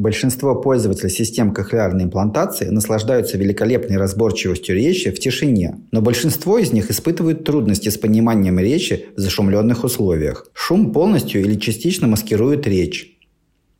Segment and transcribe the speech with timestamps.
[0.00, 6.90] Большинство пользователей систем кохлеарной имплантации наслаждаются великолепной разборчивостью речи в тишине, но большинство из них
[6.90, 10.46] испытывают трудности с пониманием речи в зашумленных условиях.
[10.54, 13.18] Шум полностью или частично маскирует речь.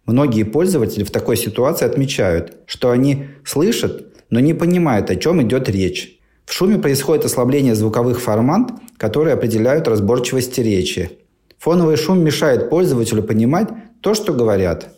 [0.04, 5.70] Многие пользователи в такой ситуации отмечают, что они слышат, но не понимают, о чем идет
[5.70, 6.18] речь.
[6.44, 11.12] В шуме происходит ослабление звуковых формат, которые определяют разборчивость речи.
[11.56, 13.68] Фоновый шум мешает пользователю понимать
[14.02, 14.90] то, что говорят.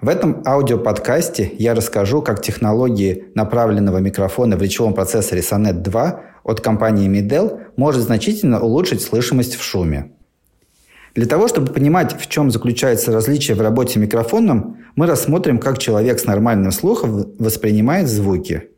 [0.00, 6.60] В этом аудиоподкасте я расскажу, как технологии направленного микрофона в речевом процессоре Sonet 2 от
[6.62, 10.12] компании Midel может значительно улучшить слышимость в шуме.
[11.14, 16.18] Для того, чтобы понимать, в чем заключается различие в работе микрофоном, мы рассмотрим, как человек
[16.18, 18.68] с нормальным слухом воспринимает звуки.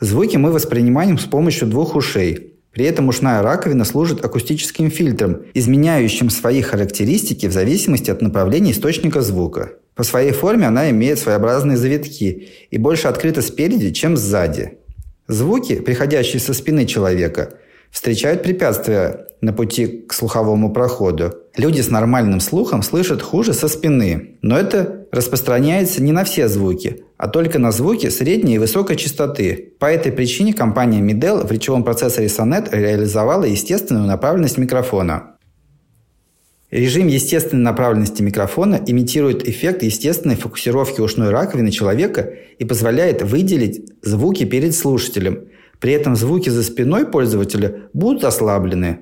[0.00, 2.56] Звуки мы воспринимаем с помощью двух ушей.
[2.72, 9.22] При этом ушная раковина служит акустическим фильтром, изменяющим свои характеристики в зависимости от направления источника
[9.22, 9.70] звука.
[9.94, 14.78] По своей форме она имеет своеобразные завитки и больше открыта спереди, чем сзади.
[15.28, 17.54] Звуки, приходящие со спины человека,
[17.90, 21.34] встречают препятствия на пути к слуховому проходу.
[21.56, 27.04] Люди с нормальным слухом слышат хуже со спины, но это распространяется не на все звуки,
[27.16, 29.74] а только на звуки средней и высокой частоты.
[29.78, 35.33] По этой причине компания Midel в речевом процессоре Sonet реализовала естественную направленность микрофона.
[36.74, 44.44] Режим естественной направленности микрофона имитирует эффект естественной фокусировки ушной раковины человека и позволяет выделить звуки
[44.44, 45.48] перед слушателем–
[45.84, 49.00] при этом звуки за спиной пользователя будут ослаблены.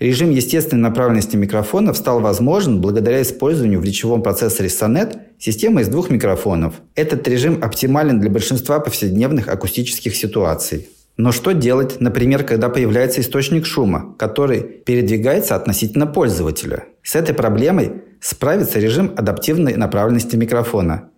[0.00, 6.10] Режим естественной направленности микрофонов стал возможен благодаря использованию в речевом процессоре Sonet системы из двух
[6.10, 6.74] микрофонов.
[6.96, 10.88] Этот режим оптимален для большинства повседневных акустических ситуаций.
[11.16, 16.84] Но что делать, например, когда появляется источник шума, который передвигается относительно пользователя?
[17.02, 21.10] С этой проблемой справится режим адаптивной направленности микрофона.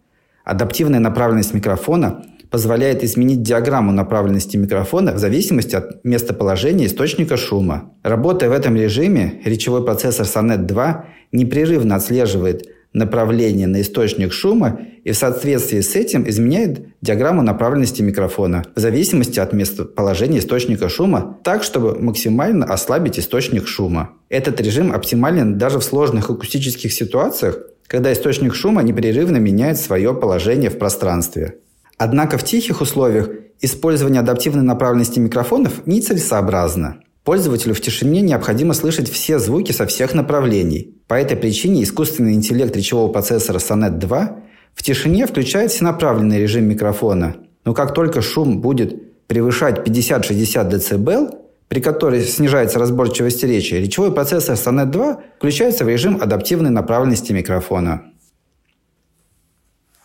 [0.45, 7.91] Адаптивная направленность микрофона позволяет изменить диаграмму направленности микрофона в зависимости от местоположения источника шума.
[8.03, 15.13] Работая в этом режиме, речевой процессор Sonet 2 непрерывно отслеживает направление на источник шума и
[15.13, 21.63] в соответствии с этим изменяет диаграмму направленности микрофона в зависимости от местоположения источника шума так,
[21.63, 24.13] чтобы максимально ослабить источник шума.
[24.31, 30.71] Этот режим оптимален даже в сложных акустических ситуациях, когда источник шума непрерывно меняет свое положение
[30.71, 31.57] в пространстве.
[31.99, 33.29] Однако в тихих условиях
[33.61, 37.01] использование адаптивной направленности микрофонов нецелесообразно.
[37.27, 40.95] Пользователю в тишине необходимо слышать все звуки со всех направлений.
[41.09, 44.37] По этой причине искусственный интеллект речевого процессора Sonet 2
[44.75, 47.35] в тишине включает всенаправленный режим микрофона.
[47.65, 51.35] Но как только шум будет превышать 50-60 дБ,
[51.67, 58.05] при которой снижается разборчивость речи, речевой процессор Sonet 2 включается в режим адаптивной направленности микрофона.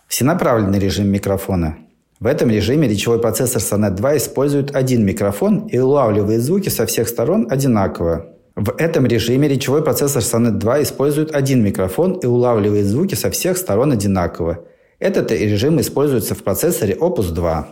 [0.07, 1.77] Всенаправленный режим микрофона.
[2.21, 7.07] В этом режиме речевой процессор Sonet 2 использует один микрофон и улавливает звуки со всех
[7.07, 8.27] сторон одинаково.
[8.55, 13.57] В этом режиме речевой процессор Sonet 2 использует один микрофон и улавливает звуки со всех
[13.57, 14.65] сторон одинаково.
[14.99, 17.69] Этот режим используется в процессоре Opus 2.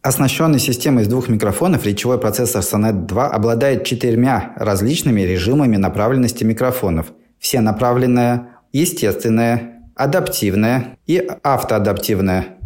[0.00, 7.12] Оснащенный системой из двух микрофонов, речевой процессор Sonet 2 обладает четырьмя различными режимами направленности микрофонов.
[7.38, 12.61] Все направленная, естественная, адаптивная и автоадаптивная.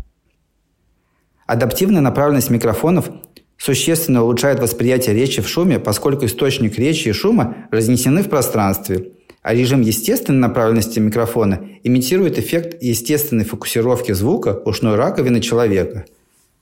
[1.47, 3.11] Адаптивная направленность микрофонов
[3.57, 9.13] существенно улучшает восприятие речи в шуме, поскольку источник речи и шума разнесены в пространстве,
[9.43, 16.05] а режим естественной направленности микрофона имитирует эффект естественной фокусировки звука ушной раковины человека.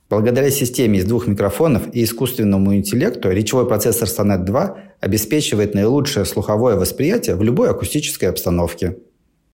[0.07, 6.75] Благодаря системе из двух микрофонов и искусственному интеллекту речевой процессор Sonet 2 обеспечивает наилучшее слуховое
[6.75, 8.97] восприятие в любой акустической обстановке.